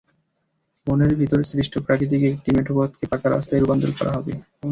বনের 0.87 1.13
ভেতরে 1.15 1.43
সৃষ্ট 1.43 1.73
প্রাকৃতিক 1.79 2.21
একটি 2.29 2.49
মেঠোপথকে 2.55 3.05
পাকা 3.11 3.27
রাস্তায় 3.29 3.61
রূপান্তর 3.61 3.91
করা 3.97 4.11
হবে। 4.17 4.33